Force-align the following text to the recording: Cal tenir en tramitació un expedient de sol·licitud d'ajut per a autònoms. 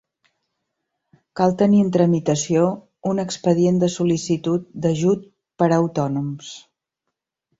Cal 1.39 1.51
tenir 1.59 1.81
en 1.87 1.91
tramitació 1.97 2.63
un 3.11 3.21
expedient 3.25 3.77
de 3.83 3.91
sol·licitud 3.97 4.65
d'ajut 4.87 5.27
per 5.63 5.71
a 5.73 5.79
autònoms. 5.83 6.49